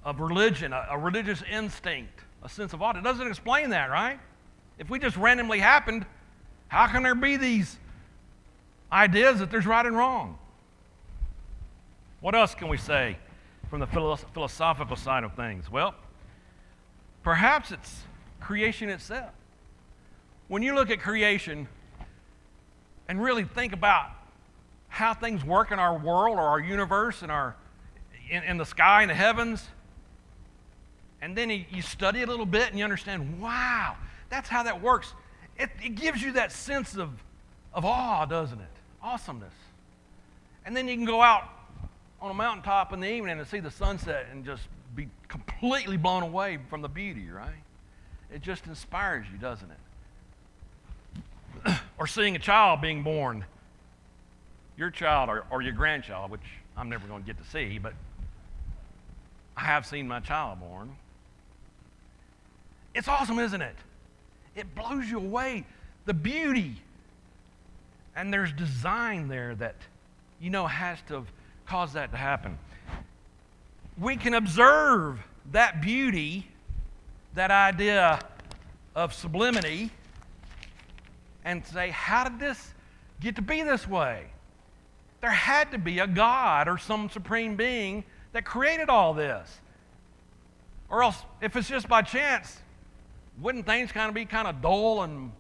[0.04, 2.96] of religion, a, a religious instinct, a sense of awe.
[2.96, 4.18] It doesn't explain that, right?
[4.78, 6.06] If we just randomly happened,
[6.68, 7.78] how can there be these
[8.92, 10.38] ideas that there's right and wrong?
[12.20, 13.18] What else can we say
[13.68, 15.70] from the philosophical side of things?
[15.70, 15.94] Well,
[17.24, 18.02] Perhaps it's
[18.40, 19.30] creation itself.
[20.48, 21.66] When you look at creation
[23.08, 24.10] and really think about
[24.88, 27.56] how things work in our world or our universe and our
[28.30, 29.66] in, in the sky and the heavens,
[31.20, 33.96] and then you, study a little bit and you understand, wow,
[34.28, 35.14] that's how that works.
[35.58, 37.10] It, it gives you that sense of,
[37.72, 38.66] of awe, doesn't it?
[39.02, 39.54] Awesomeness.
[40.66, 41.48] And then you can go out
[42.20, 44.62] on a mountaintop in the evening and see the sunset and just
[44.94, 47.52] be completely blown away from the beauty, right?
[48.32, 49.70] It just inspires you, doesn't
[51.66, 51.74] it?
[51.98, 53.44] or seeing a child being born,
[54.76, 56.42] your child or, or your grandchild, which
[56.76, 57.94] I'm never going to get to see, but
[59.56, 60.96] I have seen my child born.
[62.94, 63.76] It's awesome, isn't it?
[64.54, 65.64] It blows you away.
[66.06, 66.76] The beauty.
[68.14, 69.76] And there's design there that
[70.40, 71.26] you know has to have
[71.66, 72.58] caused that to happen
[73.98, 75.20] we can observe
[75.52, 76.48] that beauty,
[77.34, 78.20] that idea
[78.94, 79.90] of sublimity,
[81.44, 82.72] and say, how did this
[83.20, 84.24] get to be this way?
[85.20, 89.60] There had to be a God or some supreme being that created all this.
[90.90, 92.58] Or else, if it's just by chance,
[93.40, 95.32] wouldn't things kind of be kind of dull and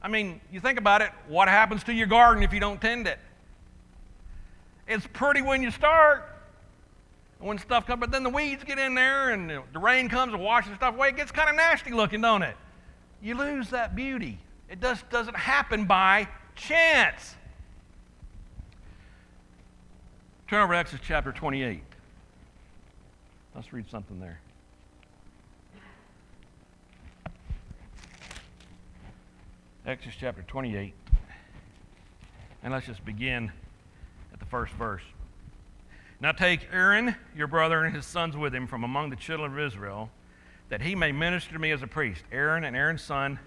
[0.00, 3.08] I mean, you think about it, what happens to your garden if you don't tend
[3.08, 3.18] it?
[4.86, 6.37] It's pretty when you start,
[7.40, 10.42] when stuff comes, but then the weeds get in there and the rain comes and
[10.42, 11.08] washes stuff away.
[11.08, 12.56] It gets kind of nasty looking, don't it?
[13.22, 14.38] You lose that beauty.
[14.68, 17.36] It just doesn't happen by chance.
[20.48, 21.82] Turn over to Exodus chapter 28.
[23.54, 24.40] Let's read something there.
[29.86, 30.92] Exodus chapter 28.
[32.62, 33.50] And let's just begin
[34.32, 35.02] at the first verse.
[36.20, 39.58] Now take Aaron, your brother, and his sons with him from among the children of
[39.58, 40.10] Israel,
[40.68, 42.24] that he may minister to me as a priest.
[42.32, 43.38] Aaron and Aaron's son,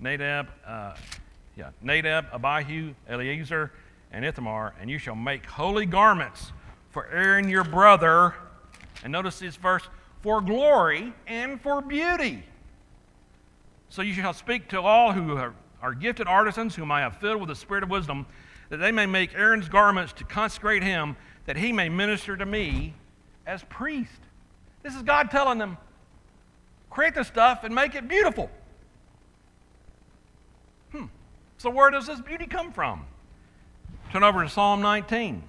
[0.00, 0.96] Nadab, uh,
[1.56, 3.70] yeah, Nadab, Abihu, Eleazar,
[4.10, 6.52] and Ithamar, and you shall make holy garments
[6.90, 8.34] for Aaron your brother.
[9.04, 9.88] And notice this verse
[10.22, 12.42] for glory and for beauty.
[13.88, 17.38] So you shall speak to all who are, are gifted artisans, whom I have filled
[17.38, 18.26] with the spirit of wisdom,
[18.68, 22.92] that they may make Aaron's garments to consecrate him that he may minister to me
[23.46, 24.10] as priest.
[24.82, 25.78] This is God telling them,
[26.90, 28.50] create the stuff and make it beautiful.
[30.92, 31.06] Hmm.
[31.58, 33.04] So, where does this beauty come from?
[34.12, 35.42] Turn over to Psalm 19.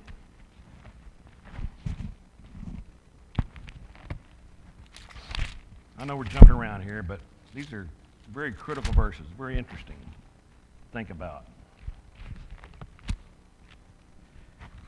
[6.00, 7.20] I know we're jumping around here, but
[7.56, 7.88] these are
[8.32, 11.46] very critical verses, very interesting to think about.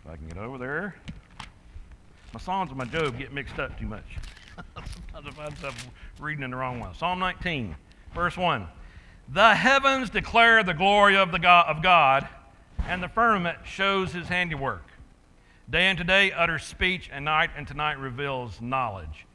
[0.04, 0.96] If I can get over there.
[2.34, 4.06] My Psalms and my Job get mixed up too much.
[4.76, 5.88] Sometimes I find myself
[6.20, 6.94] reading in the wrong one.
[6.94, 7.76] Psalm 19,
[8.14, 8.68] verse 1.
[9.30, 12.28] The heavens declare the glory of, the God, of God,
[12.88, 14.84] and the firmament shows his handiwork.
[15.70, 19.26] Day and day utters speech, and night and tonight reveals knowledge.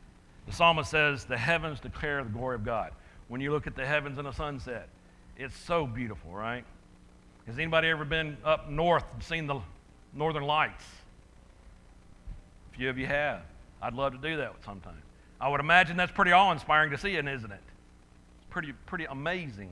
[0.47, 2.93] The psalmist says, The heavens declare the glory of God.
[3.29, 4.89] When you look at the heavens in a sunset,
[5.37, 6.65] it's so beautiful, right?
[7.47, 9.61] Has anybody ever been up north and seen the
[10.15, 10.85] Northern Lights.
[12.73, 13.43] A few of you have.
[13.83, 15.03] I'd love to do that sometime.
[15.41, 17.43] I would imagine that's pretty awe inspiring to see, isn't it?
[17.43, 19.71] It's pretty, pretty amazing.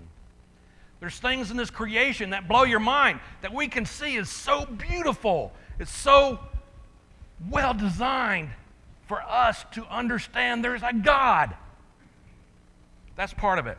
[1.00, 4.66] There's things in this creation that blow your mind that we can see is so
[4.66, 5.52] beautiful.
[5.78, 6.38] It's so
[7.50, 8.50] well designed
[9.08, 11.56] for us to understand there's a God.
[13.16, 13.78] That's part of it.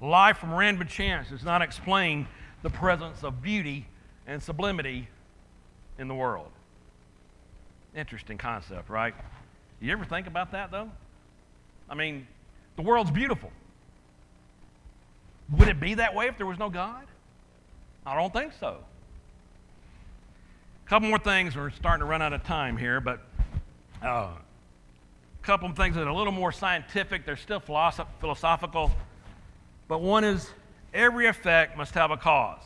[0.00, 2.28] Life from random chance does not explain
[2.62, 3.86] the presence of beauty
[4.26, 5.08] and sublimity
[5.98, 6.50] in the world.
[7.94, 9.14] Interesting concept, right?
[9.80, 10.90] You ever think about that, though?
[11.88, 12.26] I mean,
[12.76, 13.52] The world's beautiful.
[15.52, 17.04] Would it be that way if there was no God?
[18.06, 18.78] I don't think so.
[20.84, 21.54] A couple more things.
[21.56, 23.20] We're starting to run out of time here, but
[24.02, 24.36] uh, a
[25.42, 27.24] couple of things that are a little more scientific.
[27.24, 28.90] They're still philosoph- philosophical.
[29.86, 30.50] But one is
[30.92, 32.62] every effect must have a cause.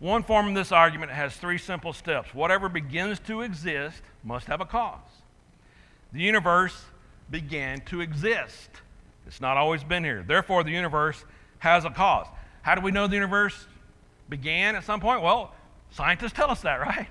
[0.00, 2.32] One form of this argument has three simple steps.
[2.32, 5.00] Whatever begins to exist must have a cause.
[6.12, 6.84] The universe
[7.30, 8.70] began to exist.
[9.26, 10.24] It's not always been here.
[10.26, 11.24] Therefore, the universe
[11.58, 12.26] has a cause.
[12.62, 13.66] How do we know the universe
[14.28, 15.22] began at some point?
[15.22, 15.52] Well,
[15.90, 17.08] scientists tell us that, right?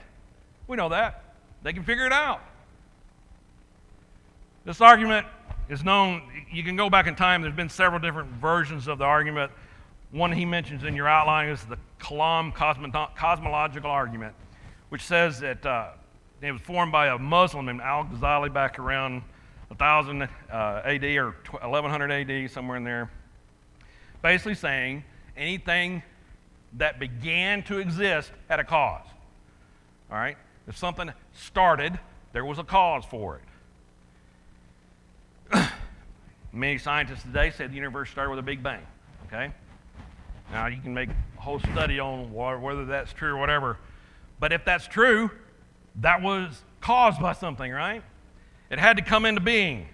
[0.67, 1.23] We know that.
[1.63, 2.41] They can figure it out.
[4.65, 5.27] This argument
[5.69, 9.05] is known, you can go back in time, there's been several different versions of the
[9.05, 9.51] argument.
[10.11, 14.33] One he mentions in your outline is the Kalam cosmo- cosmological argument,
[14.89, 15.89] which says that uh,
[16.41, 19.21] it was formed by a Muslim named Al Ghazali back around
[19.67, 20.27] 1000 uh,
[20.85, 23.11] AD or 1100 AD, somewhere in there.
[24.21, 25.03] Basically saying
[25.35, 26.03] anything
[26.73, 29.05] that began to exist had a cause.
[30.09, 30.37] All right?
[30.67, 31.99] If something started,
[32.33, 33.41] there was a cause for
[35.51, 35.63] it.
[36.53, 38.85] Many scientists today say the universe started with a big bang.
[39.27, 39.51] Okay?
[40.51, 43.77] Now, you can make a whole study on whether that's true or whatever.
[44.39, 45.29] But if that's true,
[46.01, 48.03] that was caused by something, right?
[48.69, 49.87] It had to come into being.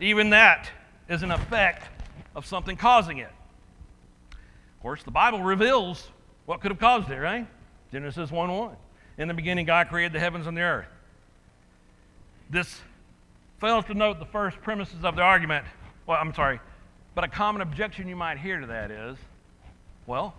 [0.00, 0.70] Even that
[1.08, 1.88] is an effect
[2.34, 3.30] of something causing it.
[4.30, 6.10] Of course, the Bible reveals
[6.46, 7.46] what could have caused it, right?
[7.92, 8.76] Genesis 1 1.
[9.18, 10.88] In the beginning, God created the heavens and the earth.
[12.50, 12.80] This
[13.60, 15.64] fails to note the first premises of the argument.
[16.06, 16.60] Well, I'm sorry,
[17.14, 19.16] but a common objection you might hear to that is
[20.06, 20.34] well,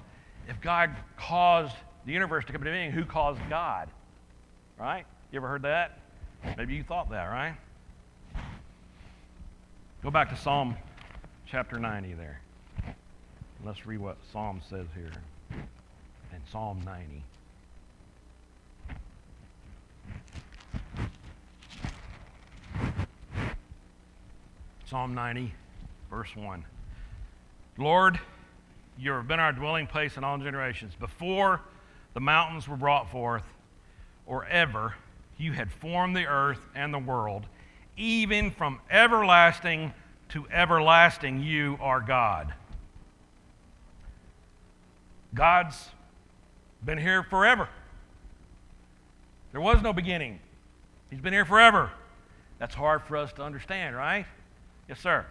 [0.47, 1.75] if God caused
[2.06, 3.89] the universe to come into being, who caused God?
[4.80, 5.06] Right?
[5.32, 5.99] You ever heard that?
[6.58, 7.56] Maybe you thought that, right?
[10.04, 10.75] Go back to Psalm
[11.47, 12.39] chapter 90 there.
[13.65, 15.12] Let's read what Psalm says here
[16.32, 17.23] in Psalm 90.
[24.88, 25.51] Psalm 90,
[26.12, 26.63] verse 1.
[27.80, 28.19] Lord,
[28.97, 30.93] you have been our dwelling place in all generations.
[30.95, 31.62] Before
[32.13, 33.43] the mountains were brought forth,
[34.25, 34.95] or ever,
[35.38, 37.45] you had formed the earth and the world.
[37.97, 39.93] Even from everlasting
[40.29, 42.53] to everlasting, you are God.
[45.34, 45.89] God's
[46.84, 47.67] been here forever.
[49.51, 50.39] There was no beginning.
[51.10, 51.91] He's been here forever.
[52.58, 54.25] That's hard for us to understand, right?
[54.88, 55.25] Yes, sir.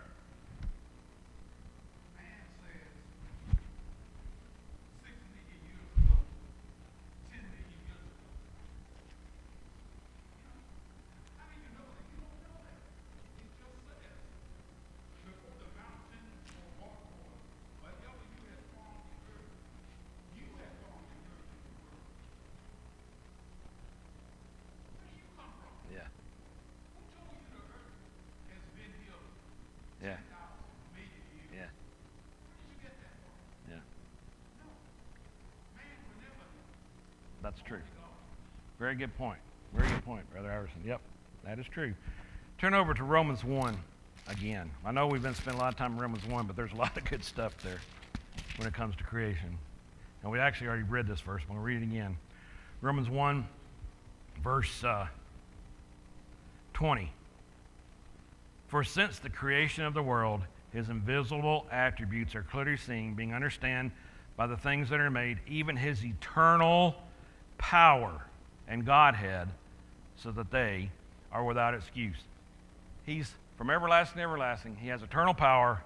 [30.04, 30.16] Yeah.
[31.54, 31.66] Yeah.
[37.42, 37.43] Yeah.
[37.54, 37.80] That's true.
[38.80, 39.38] Very good point.
[39.74, 40.80] Very good point, Brother Iverson.
[40.84, 41.00] Yep,
[41.44, 41.94] that is true.
[42.58, 43.76] Turn over to Romans 1
[44.28, 44.70] again.
[44.84, 46.76] I know we've been spending a lot of time in Romans 1, but there's a
[46.76, 47.78] lot of good stuff there
[48.56, 49.56] when it comes to creation.
[50.22, 51.42] And we actually already read this verse.
[51.42, 52.16] I'm going to read it again.
[52.80, 53.46] Romans 1,
[54.42, 55.06] verse uh,
[56.72, 57.12] 20.
[58.66, 60.40] For since the creation of the world,
[60.72, 63.92] his invisible attributes are clearly seen, being understood
[64.36, 66.96] by the things that are made, even his eternal
[67.64, 68.20] power
[68.68, 69.48] and Godhead,
[70.16, 70.90] so that they
[71.32, 72.18] are without excuse.
[73.06, 74.76] He's from everlasting to everlasting.
[74.76, 75.82] He has eternal power.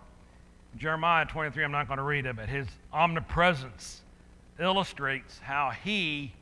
[0.76, 4.00] Jeremiah 23, I'm not going to read it, but his omnipresence
[4.58, 6.32] illustrates how he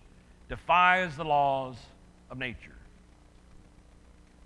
[0.49, 1.77] defies the laws
[2.31, 2.75] of nature.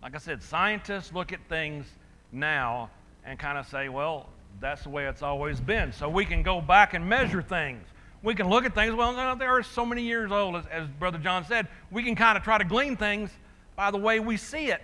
[0.03, 1.87] Like I said, scientists look at things
[2.33, 2.91] now
[3.25, 4.27] and kind of say, well,
[4.61, 5.93] that's the way it's always been.
[5.93, 7.87] So we can go back and measure things.
[8.23, 10.87] We can look at things, well, no, they are so many years old, as, as
[10.99, 11.69] Brother John said.
[11.91, 13.31] We can kind of try to glean things
[13.77, 14.83] by the way we see it.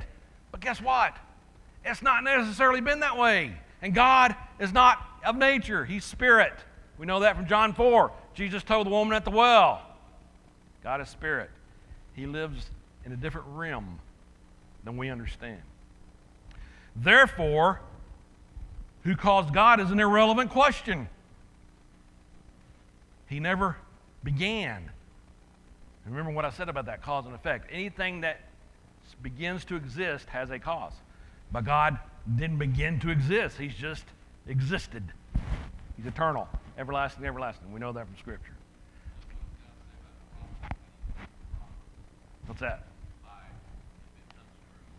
[0.51, 1.16] But guess what?
[1.84, 3.53] It's not necessarily been that way.
[3.82, 6.55] And God is not of nature, He's spirit.
[6.99, 8.11] We know that from John 4.
[8.34, 9.82] Jesus told the woman at the well
[10.82, 11.51] God is spirit.
[12.14, 12.70] He lives
[13.05, 13.99] in a different realm
[14.84, 15.61] than we understand.
[16.95, 17.80] Therefore,
[19.03, 21.09] who caused God is an irrelevant question.
[23.29, 23.77] He never
[24.22, 24.91] began.
[26.05, 27.68] Remember what I said about that cause and effect.
[27.72, 28.41] Anything that
[29.22, 30.93] begins to exist has a cause.
[31.53, 31.99] But God
[32.37, 34.05] didn't begin to exist, He's just
[34.47, 35.05] existed.
[35.97, 36.49] He's eternal,
[36.79, 37.72] everlasting, everlasting.
[37.72, 38.53] We know that from Scripture.
[42.47, 42.85] What's that?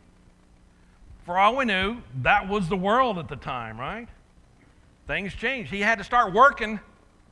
[1.24, 4.08] For all we knew, that was the world at the time, right?
[5.06, 5.70] Things changed.
[5.72, 6.80] He had to start working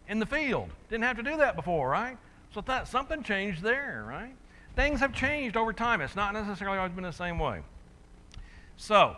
[0.07, 0.69] in the field.
[0.91, 2.19] Didn't have to do that before, right?
[2.53, 4.36] So that something changed there, right?
[4.76, 6.01] Things have changed over time.
[6.01, 7.61] It's not necessarily always been the same way.
[8.78, 9.15] So,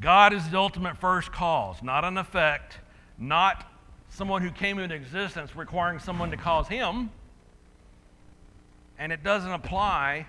[0.00, 2.78] God is the ultimate first cause, not an effect,
[3.16, 3.70] not
[4.10, 7.10] someone who came into existence requiring someone to cause him.
[8.98, 10.26] And it doesn't apply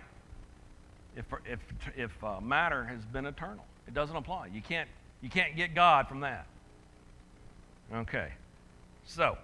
[1.16, 1.60] if, if,
[1.96, 3.66] if uh, matter has been eternal.
[3.88, 4.48] It doesn't apply.
[4.48, 4.90] You can't,
[5.22, 6.46] you can't get God from that.
[7.94, 8.30] Okay.
[9.06, 9.38] So,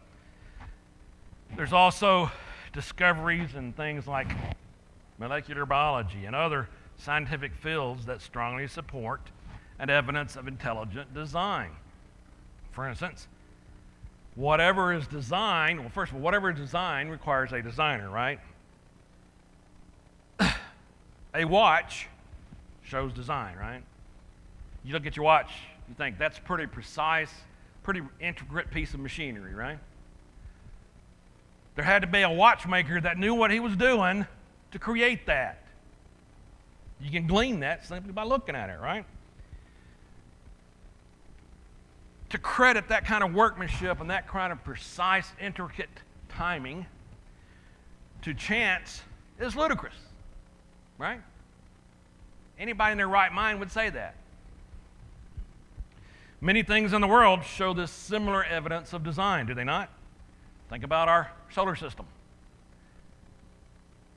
[1.55, 2.31] there's also
[2.73, 4.27] discoveries in things like
[5.17, 6.67] molecular biology and other
[6.97, 9.21] scientific fields that strongly support
[9.79, 11.71] an evidence of intelligent design.
[12.71, 13.27] For instance,
[14.35, 18.39] whatever is designed, well, first of all, whatever is designed requires a designer, right?
[21.35, 22.07] a watch
[22.83, 23.81] shows design, right?
[24.83, 25.51] You look at your watch,
[25.87, 27.31] you think that's pretty precise,
[27.83, 29.79] pretty intricate piece of machinery, right?
[31.81, 34.27] There had to be a watchmaker that knew what he was doing
[34.69, 35.63] to create that.
[37.01, 39.03] You can glean that simply by looking at it, right?
[42.29, 45.89] To credit that kind of workmanship and that kind of precise, intricate
[46.29, 46.85] timing
[48.21, 49.01] to chance
[49.39, 49.95] is ludicrous,
[50.99, 51.21] right?
[52.59, 54.13] Anybody in their right mind would say that.
[56.41, 59.89] Many things in the world show this similar evidence of design, do they not?
[60.71, 62.05] Think about our solar system.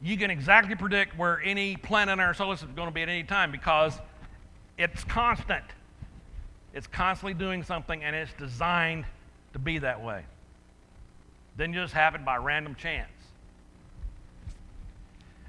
[0.01, 3.03] You can exactly predict where any planet in our solar system is going to be
[3.03, 3.99] at any time because
[4.79, 5.65] it's constant.
[6.73, 9.05] It's constantly doing something and it's designed
[9.53, 10.25] to be that way.
[11.57, 13.11] Then just happen by random chance.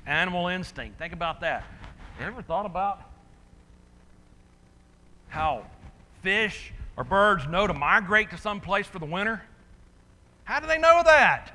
[0.07, 0.97] Animal instinct.
[0.97, 1.65] Think about that.
[2.19, 2.99] You ever thought about
[5.27, 5.67] how
[6.23, 9.43] fish or birds know to migrate to some place for the winter?
[10.45, 11.51] How do they know that?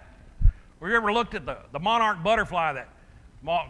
[0.80, 2.88] Or you ever looked at the, the monarch butterfly that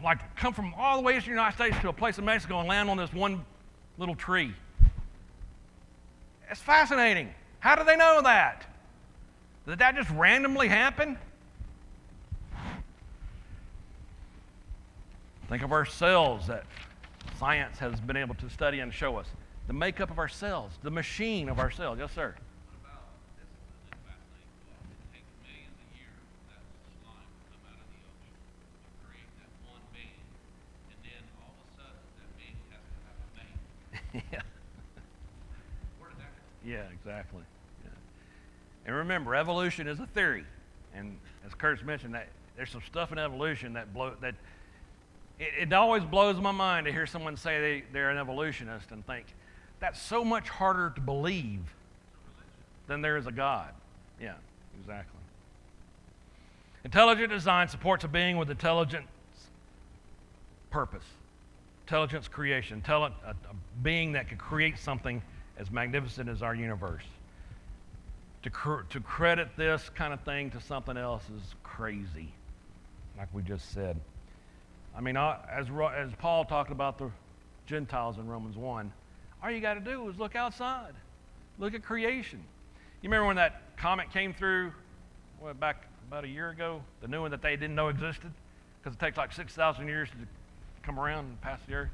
[0.03, 2.59] like come from all the way to the United States to a place in Mexico
[2.59, 3.45] and land on this one
[3.99, 4.53] little tree?
[6.51, 7.33] It's fascinating.
[7.61, 8.67] How do they know that?
[9.69, 11.17] Did that just randomly happen?
[15.49, 16.65] Think of our cells that
[17.39, 19.27] science has been able to study and show us.
[19.67, 21.99] The makeup of our cells, the machine of our cells.
[22.01, 22.35] Yes, sir.
[22.35, 23.07] What about,
[23.39, 26.63] this is a fascinating thought, it takes millions of years for that
[27.03, 30.19] slime to come out of the ocean to create that one being,
[30.91, 34.00] and then all of a sudden, that being has to have a mate.
[34.33, 34.41] yeah.
[35.99, 36.71] Where did that come from?
[36.71, 37.43] Yeah, exactly.
[37.85, 37.91] Yeah.
[38.87, 40.45] And remember, evolution is a theory,
[40.95, 44.35] and as Kurt's mentioned, that there's some stuff in evolution that blow that.
[45.39, 49.07] It, it always blows my mind to hear someone say they, they're an evolutionist and
[49.07, 49.27] think
[49.81, 51.61] that's so much harder to believe
[52.87, 53.71] than there is a God.
[54.21, 54.35] Yeah,
[54.79, 55.21] exactly.
[56.85, 59.07] Intelligent design supports a being with intelligence
[60.71, 61.05] purpose,
[61.91, 65.21] intelligence creation, intelli- a, a being that could create something
[65.59, 67.03] as magnificent as our universe.
[68.45, 72.33] To, cr- to credit this kind of thing to something else is crazy,
[73.19, 74.01] like we just said.
[74.97, 75.67] I mean, uh, as,
[75.97, 77.11] as Paul talked about the
[77.67, 78.93] Gentiles in Romans 1,
[79.43, 80.95] all you got to do is look outside,
[81.59, 82.39] look at creation.
[83.03, 84.73] You remember when that comet came through,
[85.59, 88.31] back about a year ago, the new one that they didn't know existed?
[88.81, 90.17] Because it takes like 6,000 years to
[90.83, 91.91] come around and pass the Earth.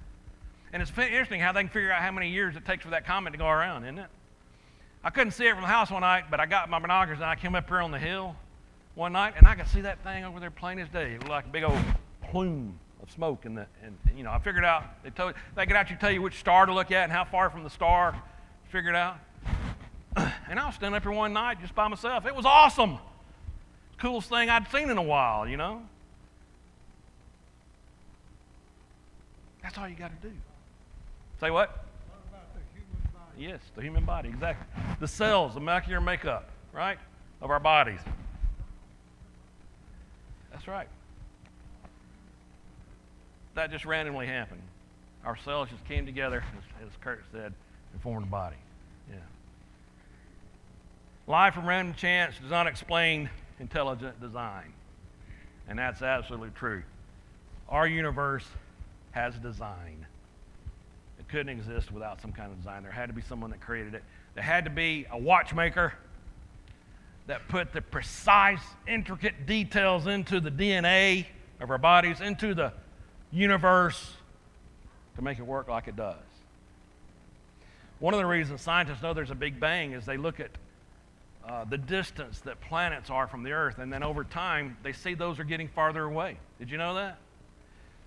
[0.73, 3.07] And it's interesting how they can figure out how many years it takes for that
[3.07, 4.09] comet to go around, isn't it?
[5.05, 7.29] I couldn't see it from the house one night, but I got my binoculars and
[7.29, 8.35] I came up here on the hill
[8.95, 11.13] one night and I could see that thing over there plain as day.
[11.13, 11.79] It looked like a big old
[12.31, 13.45] plume of smoke.
[13.45, 16.23] And, the, and you know, I figured out, they, told, they could actually tell you
[16.23, 18.21] which star to look at and how far from the star.
[18.71, 19.19] Figured out.
[20.49, 22.25] And I was standing up here one night just by myself.
[22.25, 22.99] It was awesome.
[23.99, 25.83] Coolest thing I'd seen in a while, you know?
[29.67, 30.33] That's all you got to do.
[31.41, 31.85] Say what?
[33.37, 34.65] Yes, the human body, exactly.
[35.01, 36.99] The cells, the molecular makeup, right,
[37.43, 37.99] of our bodies.
[40.53, 40.87] That's right.
[43.57, 44.63] That just randomly happened.
[45.25, 47.53] Our cells just came together, as, as Kurt said,
[47.93, 48.57] and formed a body.
[49.11, 49.17] Yeah.
[51.27, 54.73] Life from random chance does not explain intelligent design.
[55.69, 56.85] And that's absolutely true.
[57.69, 58.45] Our universe
[59.17, 60.07] has design.
[61.19, 62.83] It couldn't exist without some kind of design.
[62.83, 64.05] There had to be someone that created it.
[64.35, 65.95] There had to be a watchmaker
[67.27, 71.25] that put the precise, intricate details into the DNA
[71.61, 72.75] of our bodies, into the
[73.33, 74.13] universe
[75.17, 76.17] to make it work like it does.
[78.01, 80.51] One of the reasons scientists know there's a Big Bang is they look at
[81.49, 85.15] uh, the distance that planets are from the Earth, and then over time, they see
[85.15, 86.37] those are getting farther away.
[86.59, 87.17] Did you know that?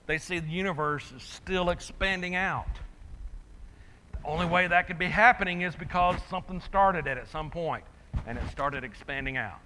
[0.09, 2.65] They see the universe is still expanding out.
[4.13, 7.83] The only way that could be happening is because something started it at some point,
[8.25, 9.59] and it started expanding out.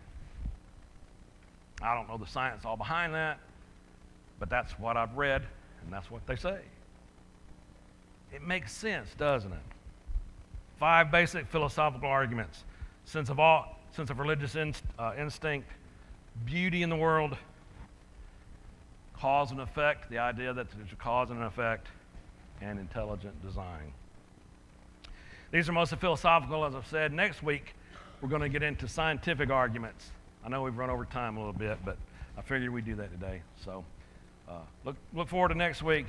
[1.82, 3.40] I don't know the science all behind that,
[4.38, 5.44] but that's what I've read,
[5.82, 6.60] and that's what they say.
[8.34, 9.64] It makes sense, doesn't it?
[10.78, 12.66] Five basic philosophical arguments
[13.06, 15.70] sense of all, sense of religious inst, uh, instinct,
[16.44, 17.38] beauty in the world,
[19.24, 21.88] cause and effect, the idea that there's a cause and an effect,
[22.60, 23.94] and intelligent design.
[25.50, 27.14] These are mostly philosophical, as I've said.
[27.14, 27.74] Next week,
[28.20, 30.12] we're going to get into scientific arguments.
[30.44, 31.96] I know we've run over time a little bit, but
[32.38, 33.42] I figured we'd do that today.
[33.64, 33.86] So
[34.50, 36.08] uh, look, look forward to next week.